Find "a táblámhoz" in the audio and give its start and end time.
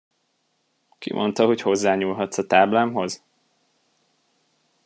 2.37-3.23